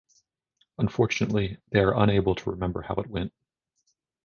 [0.79, 3.31] Unfortunately, they are unable to remember how it went.